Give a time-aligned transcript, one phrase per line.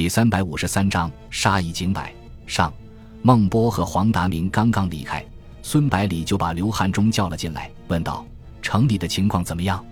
[0.00, 2.10] 第三百五十三章杀一儆百
[2.46, 2.72] 上。
[3.20, 5.22] 孟波和黄达明刚刚离开，
[5.60, 8.24] 孙百里就把刘汉中叫了进来，问道
[8.62, 9.84] ：“城里的情况怎么样？”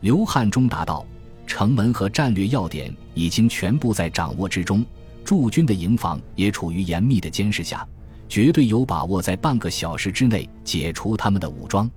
[0.00, 1.06] 刘汉中答道
[1.48, 4.84] ：“城门和战略要点已经全部在掌握之中，
[5.24, 7.88] 驻军的营房也处于严密的监视下，
[8.28, 11.90] 绝对有把握在半个小时之内解除他们的武装。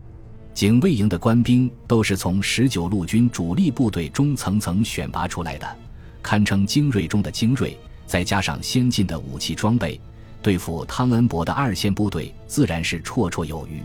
[0.54, 5.78] 警卫营的官兵都是从十九路军主力部队中层层选拔出来的，
[6.22, 10.00] 堪称精锐中的精锐，再加上先进的武器装备。”
[10.42, 13.84] 对付汤恩伯的二线部队自然是绰绰有余，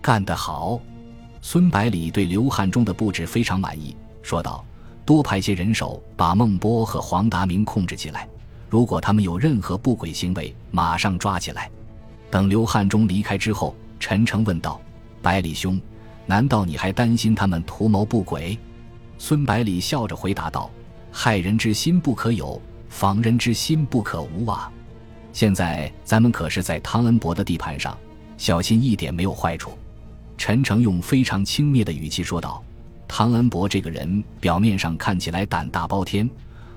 [0.00, 0.80] 干得好！
[1.42, 4.64] 孙百里对刘汉中的布置非常满意，说道
[5.04, 8.28] ：“多派些人手把孟波和黄达明控制起来，
[8.68, 11.68] 如果他们有任何不轨行为，马上抓起来。”
[12.30, 14.80] 等刘汉中离开之后，陈诚问道
[15.20, 15.80] ：“百里兄，
[16.24, 18.56] 难道你还担心他们图谋不轨？”
[19.18, 20.70] 孙百里笑着回答道
[21.10, 24.70] ：“害人之心不可有，防人之心不可无啊。”
[25.32, 27.96] 现在咱们可是在汤恩伯的地盘上，
[28.36, 29.72] 小心一点没有坏处。
[30.36, 32.62] 陈诚用非常轻蔑的语气说道
[33.06, 36.28] ：“汤恩伯这个人表面上看起来胆大包天，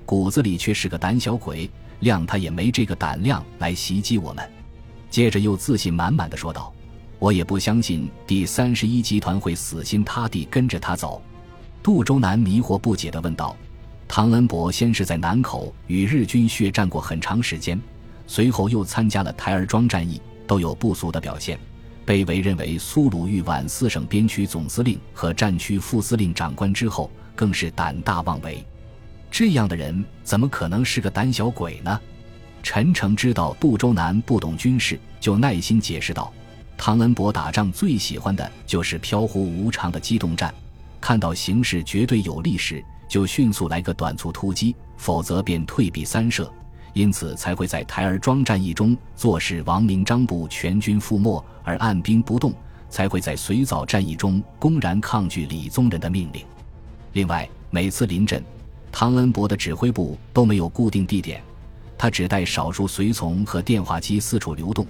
[0.04, 1.68] 骨子里却是个胆小鬼，
[2.02, 4.48] 谅他也没这个胆量来袭击我们。”
[5.10, 6.72] 接着又自信满满的说道
[7.18, 11.22] ：“我也不相信第三十一集团会死心塌地跟着他走。”
[11.82, 13.56] 杜周南迷惑不解的问道
[14.06, 17.80] ：“唐恩伯先是在南口与日军血战过很长时间。”
[18.26, 21.58] 随后又参加了台儿庄战役，都有不俗的表现，
[22.06, 28.64] 被委任为苏鲁豫皖四省边区总司令和战区副司令长官之后，更是胆大妄为。
[29.30, 32.00] 这样的人怎么可能是个胆小鬼呢？
[32.62, 36.32] 陈诚知道杜周南不懂军事，就耐心解释道
[36.78, 40.52] ：“唐恩伯打仗最喜欢的就是飘忽无常的机动战，
[40.98, 46.50] 看到形势绝对有利时，就迅速来个短促突击，否则便退避三舍。”
[46.94, 52.54] 因此才会在台儿庄战役中坐视王明章部全军覆没而按兵不动，
[52.88, 56.44] 才会在随枣战役中公然抗拒李宗仁的命令。
[57.14, 58.40] 另外，每次临阵，
[58.92, 61.42] 汤恩伯的指挥部都没有固定地点，
[61.98, 64.86] 他只带少数随从和电话机四处流动。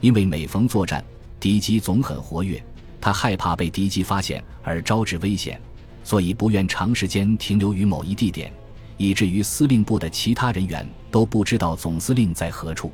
[0.00, 1.04] 因为每逢作战，
[1.40, 2.62] 敌机总很活跃，
[3.00, 5.60] 他害怕被敌机发现而招致危险，
[6.08, 8.50] 所以不愿长时间停留于某一地点。
[8.96, 12.90] 以至于司令部的其他人员都不知道总司令在何处，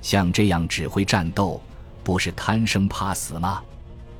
[0.00, 1.60] 像这样指挥战斗，
[2.02, 3.62] 不是贪生怕死吗？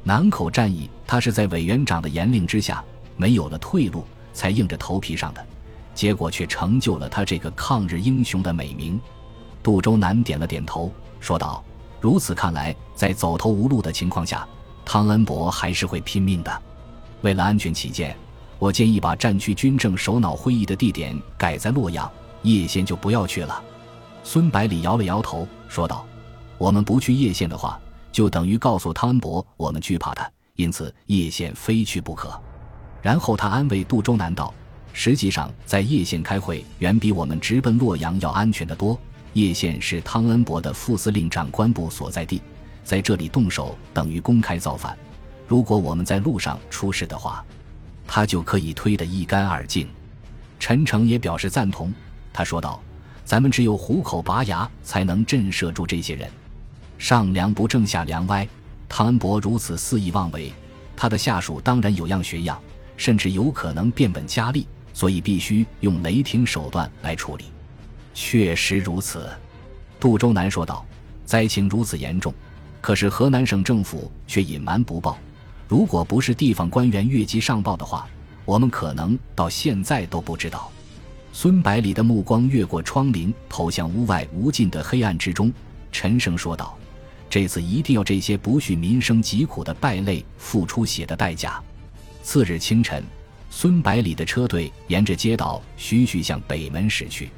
[0.03, 2.85] 南口战役，他是在委员长的严令之下，
[3.17, 4.05] 没有了退路，
[4.35, 5.43] 才硬着头皮上的，
[5.95, 9.01] 结果却成就了他这个抗日英雄的美名。
[9.63, 11.65] 杜周南点了点头，说道
[12.03, 14.47] ：“如此看来，在走投无路的情况下，
[14.85, 16.63] 汤恩伯还是会拼命的。
[17.23, 18.15] 为了安全起见。”
[18.59, 22.11] 我建议把战区军政首脑会议的地点改在洛阳，
[22.43, 23.63] 叶县就不要去了。
[24.25, 26.07] 孙百里摇了摇头，说道
[26.57, 27.79] ：“我们不去叶县的话，
[28.11, 32.41] 就等于告诉汤恩伯我们惧怕他，因此叶县非去不可。”
[33.03, 34.53] 然后他安慰杜周南道
[34.93, 38.99] ：“实际上，在叶县开会远比我们直奔洛阳要安全得多。
[39.35, 42.41] 叶县是汤恩伯的副司令长官部所在地，
[42.83, 44.97] 在这里动手等于公开造反。
[45.47, 47.45] 如果我们在路上出事的话，”
[48.07, 49.89] 他就可以推得一干二净。
[50.59, 51.93] 陈诚也表示赞同，
[52.33, 52.83] 他说道
[53.25, 56.31] ：“咱们只有虎口拔牙，才能震慑住这些人。
[56.99, 58.49] 上梁不正下梁歪，
[58.89, 60.53] 汤恩伯如此肆意妄为，
[60.97, 62.59] 他的下属当然有样学样，
[62.97, 67.45] 甚至有可能变本加厉，所以必须用雷霆手段来处理。”
[68.15, 69.29] 确实如此，
[70.01, 70.87] 杜周南说道
[71.27, 72.33] ：“灾情如此严重，
[72.81, 75.19] 可是河南省政府却隐瞒不报。”
[75.69, 78.07] 如果不是地方官员越级上报的话，
[78.45, 80.71] 我们可能到现在都不知道。
[81.33, 85.53] 孙百里的目光越过窗棂，投向屋外无尽的黑暗之中，
[85.91, 86.79] 沉声说道
[87.29, 91.63] ：“这次一定要这些不恤民生疾苦的败类付出血的代价。”
[92.23, 93.05] 次日清晨，
[93.51, 97.29] 孙百里的车队沿着街道徐徐向北门驶去。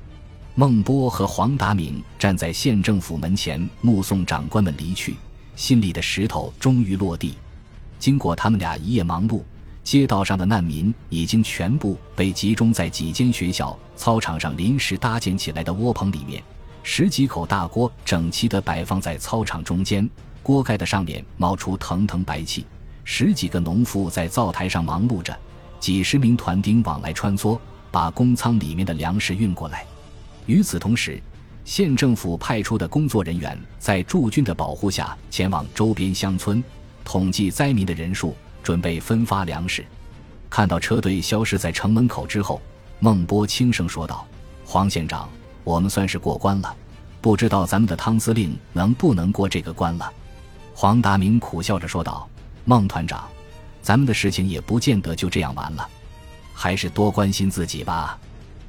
[0.55, 5.17] 孟波和黄达敏站在县政府门前，目送长官们离去，
[5.57, 7.35] 心里的石头终于落地。
[7.99, 9.43] 经过他们俩一夜忙碌，
[9.83, 16.43] 街道上的难民已经全部被集中在几间学校操场上临时搭建起来的窝棚里面。
[16.83, 20.09] 十几口大锅整齐地摆放在操场中间，
[20.43, 22.65] 锅盖的上面冒出腾腾白气。
[23.05, 25.37] 十几个农妇在灶台上忙碌着，
[25.81, 27.59] 几十名团丁往来穿梭，
[27.91, 29.85] 把工仓里面的粮食运过来。
[30.47, 31.21] 与此同时，
[31.65, 36.63] 县政府派出的工作人员在驻军的保护下前往周边乡村。
[37.09, 39.83] 统计灾民的人数，准备分发粮食。
[40.51, 42.61] 看到车队消失在城门口之后，
[43.01, 44.27] 孟波轻声说道
[44.63, 45.27] ：“黄县长，
[45.65, 46.77] 我们算是过关了，
[47.23, 50.13] 不知道咱们的汤司令能不能过这个关了。”
[50.77, 52.29] 黄达明苦笑着说道
[52.67, 53.27] ：“孟团长，
[53.81, 55.89] 咱们的事情也不见得就这样完了，
[56.53, 58.19] 还是多关心自己吧。”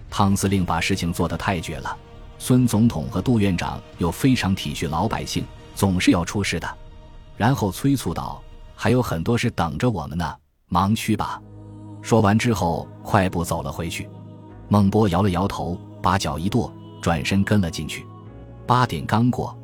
[0.09, 1.93] 汤司令把事情做得太绝了，
[2.37, 5.43] 孙总统和杜院长又非常体恤老百姓，
[5.75, 6.77] 总是要出事的。
[7.39, 8.43] 然后催促道
[8.75, 10.35] ：“还有很多事等着我们呢，
[10.67, 11.41] 忙去吧。”
[12.03, 14.09] 说完之后，快步走了回去。
[14.67, 16.69] 孟波摇了摇头，把脚一跺，
[17.01, 18.05] 转身跟了进去。
[18.67, 19.57] 八点刚过，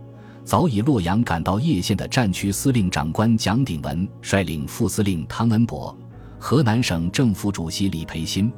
[0.46, 5.94] 早已洛阳赶到叶县的战区司令长官蒋鼎文率领副司令汤恩伯、
[6.40, 8.50] 河南省政府主席李培新。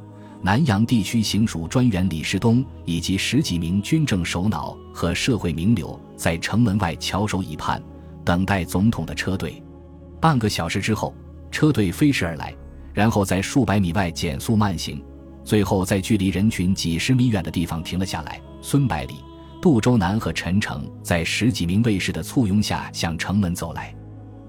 [0.43, 7.81] 南阳地区行署专员李世东以及十几名军政首脑和社会名流在城门外翘首以盼，
[8.27, 9.63] 等待总统的车队。
[10.19, 11.15] 半个小时之后，
[11.49, 12.53] 车队飞驰而来，
[12.93, 15.01] 然后在数百米外减速慢行，
[15.45, 18.41] 最后在距离人群几十米远的地方停了下来。
[18.61, 19.23] 孙百里、
[19.61, 23.95] 杜周南和陈诚在十几名卫士的簇拥下向城门走来。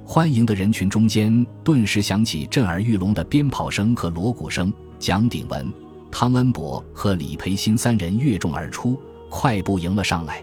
[0.05, 4.73] 欢迎的人群中间，顿时响起震耳欲聋的鞭炮声和锣鼓声。
[4.99, 5.73] 蒋鼎文、
[6.11, 9.01] 汤恩伯和李培新三人跃众而出，
[9.31, 10.43] 快步迎了上来。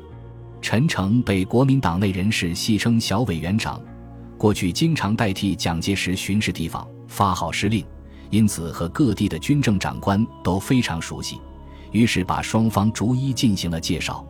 [0.61, 3.79] 陈诚被国民党内人士戏称“小委员长”，
[4.37, 7.85] 过去经常代替蒋介石巡视地方、发号施令，
[8.31, 11.39] 因此和各地的军政长官都非常熟悉。
[11.91, 14.25] 于是把双方逐一进行了介绍。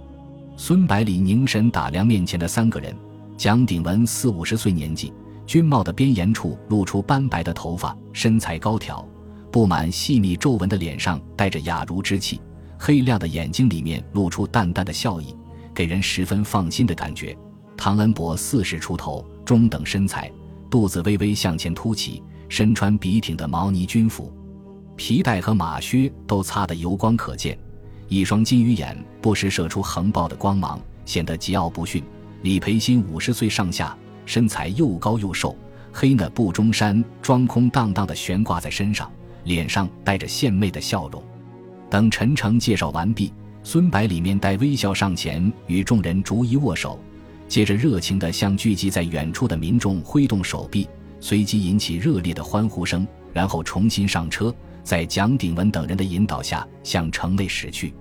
[0.57, 2.95] 孙百里凝神打量面前的三个人：
[3.38, 5.12] 蒋鼎文四五十岁年纪，
[5.48, 9.06] 军帽的边沿处露出斑白的头发，身材高挑。
[9.51, 12.42] 布满细密皱纹的脸上带着雅茹之气，
[12.77, 15.33] 黑亮的眼睛里面露出淡淡的笑意，
[15.75, 17.38] 给人十分放心的感觉。
[17.77, 20.31] 唐恩伯四十出头，中等身材，
[20.69, 24.33] 肚子微微向前凸起，身穿笔挺的毛呢军服，
[24.95, 27.60] 皮带和马靴都擦得油光可见，
[28.07, 32.01] 一双金鱼眼不时射出横爆的光芒，显得桀骜不驯。
[32.42, 33.95] 李培新五十岁上下，
[34.25, 35.56] 身材又高又瘦，
[35.92, 39.12] 黑呢布中衫装空荡荡的悬挂在身上。
[39.45, 41.24] 脸上带着献媚的笑容。
[41.88, 43.31] 等陈诚介绍完毕，
[43.67, 47.00] 孙百里面带微笑上前与众人逐一握手，
[47.47, 50.88] 接着热情地向聚集在远处的民众挥动手臂，
[51.19, 53.06] 随即引起热烈的欢呼声。
[53.33, 54.53] 然后重新上车，
[54.83, 57.91] 在蒋鼎文等人的引导下向城内驶去。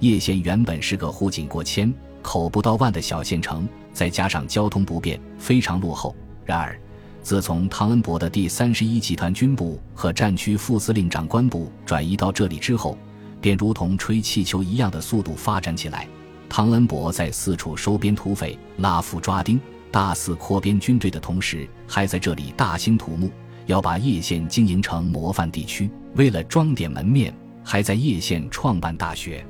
[0.00, 6.14] 叶县原本是个户井过千、口不到万的小县城，再加上交通不便，非常落后。
[6.44, 6.78] 然而，
[7.22, 12.96] 自从汤恩伯的第三十一集团军部和战区副司令长官部转移到这里之后，
[13.40, 16.06] 便如同吹气球一样的速度发展起来。
[16.48, 23.30] 汤恩伯在四处收编土匪、拉夫抓丁、大肆扩编军队的同时，还在这里大兴土木，
[23.66, 25.90] 要把叶县经营成模范地区。
[26.14, 29.44] 为了装点门面，还在叶县创办大学。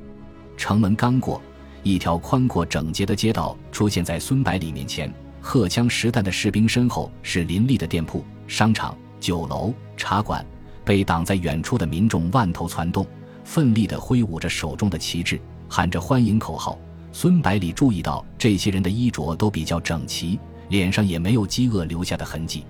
[0.56, 1.41] 城门刚过，
[1.84, 5.12] 一条宽阔整洁的街道出现在孙百里面前。
[5.41, 10.44] 荷枪实弹的士兵身后是林立的店铺、商场、酒楼、茶馆，
[10.84, 13.06] 被挡在远处的民众万头攒动，
[13.49, 15.41] 奋力地挥舞着手中的旗帜，
[15.71, 16.79] 喊着欢迎口号。
[17.12, 22.67] 孙百里注意到这些人的衣着都比较整齐，脸上也没有饥饿留下的痕迹。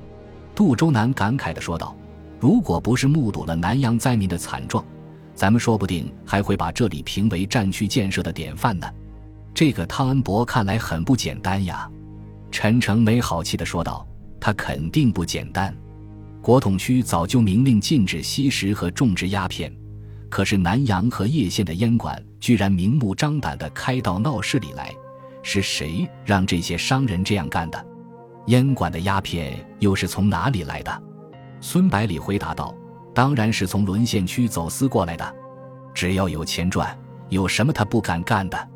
[0.55, 1.97] 杜周南感慨地说道
[2.39, 4.85] ：“如果不是目睹了南阳灾民的惨状，
[5.35, 8.89] 咱们说不定还会把这里评为战区建设的典范呢。
[9.53, 11.91] 这个汤恩伯看来很不简单呀。”
[12.53, 14.07] 陈诚没好气地说道
[14.39, 15.77] ：“他肯定不简单。
[16.41, 19.73] 国统区早就明令禁止吸食和种植鸦片，
[20.29, 24.95] 可是南阳和叶县的烟馆居然明目张胆地开到闹市里来，
[25.43, 27.87] 是谁让这些商人这样干的？
[28.47, 31.03] 烟馆的鸦片又是从哪里来的？”
[31.61, 32.75] 孙百里回答道
[33.15, 35.35] ：“当然是从沦陷区走私过来的。
[35.95, 36.97] 只要有钱赚，
[37.31, 38.69] 有什么他不敢干的？”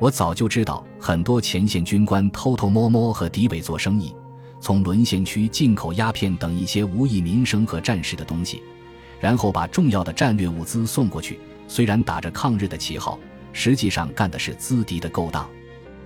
[0.00, 4.14] 我早就知道，很多前线军官偷偷摸摸和敌伪做生意，
[4.60, 8.62] 从沦陷区进口鸦片等一些无益民生和战事的东西，
[9.20, 11.38] 然后把重要的战略物资送过去。
[11.66, 13.18] 虽然打着抗日的旗号，
[13.52, 15.48] 实际上干的是资敌的勾当。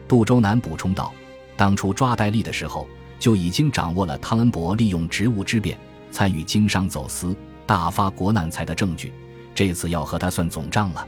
[0.09, 1.13] 杜周南补充道
[1.57, 2.87] ：“当初抓戴笠的时候，
[3.19, 5.79] 就已经掌握了汤恩伯利用职务之便
[6.11, 7.35] 参与经商走私、
[7.67, 9.13] 大发国难财的证据，
[9.55, 11.07] 这次要和他算总账了。”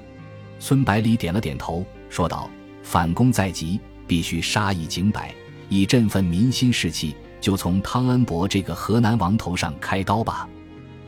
[0.60, 2.48] 孙百里点了点头，说道。
[2.86, 5.34] 反攻在即，必须杀一儆百，
[5.70, 7.16] 以振奋民心士气。
[7.40, 10.46] 就从汤恩伯这个河南王头上开刀吧。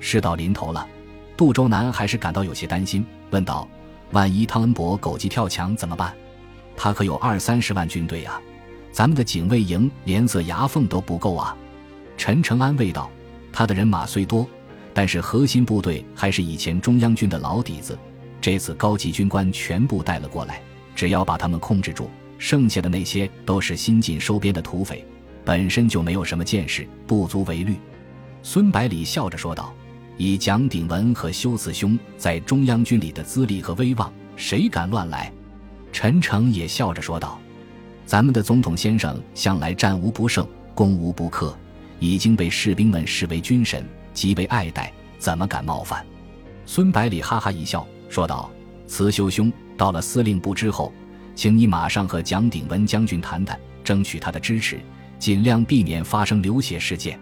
[0.01, 0.87] 事到临头了，
[1.37, 3.69] 杜周南还是感到有些担心，问道
[4.13, 6.15] ：“万一汤恩伯狗急跳墙怎么办？
[6.77, 8.41] 他可有二三十万军队啊，
[8.93, 11.57] 咱们的警卫营连色牙缝都不够啊。”
[12.17, 13.11] 陈诚安慰道
[13.53, 14.47] ：“他的人马虽多，
[14.95, 17.99] 但是核心部队还是以前中央军的老底子，
[18.41, 20.63] 这次高级军官全部带了过来。”
[20.97, 25.05] 只要把他们控制住，剩下的那些都是新近收编的土匪，
[25.45, 27.77] 本身就没有什么见识，不足为虑。”
[28.43, 29.75] 孙百里笑着说道
[30.17, 35.33] ：“以蒋鼎文和修慈兄在中央军里的资历和威望，谁敢乱来？”
[35.93, 37.39] 陈诚也笑着说道
[38.05, 41.57] ：“咱们的总统先生向来战无不胜，攻无不克，
[41.99, 46.05] 已经被士兵们视为军神，极为爱戴，怎么敢冒犯？”
[46.67, 48.51] 孙百里哈哈一笑，说道
[48.87, 50.93] ：“慈修兄到了司令部之后，
[51.35, 54.81] 请你马上和蒋鼎文将军谈谈，争取他的支持，
[55.19, 57.19] 尽量避免发生流血事件。”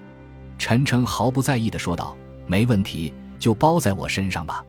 [0.59, 4.65] 陈诚毫不在意地说道：“没问题，就包在我身上吧。”